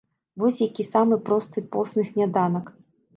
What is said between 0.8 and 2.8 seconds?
самы просты посны сняданак?